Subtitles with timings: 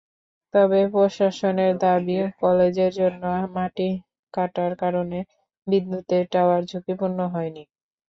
[0.53, 3.23] তবে প্রশাসনের দাবি, কলেজের জন্য
[3.55, 3.89] মাটি
[4.33, 5.19] কাটার কারণে
[5.67, 7.63] বিদ্যুতের টাওয়ার ঝুঁকিপূর্ণ হয়নি।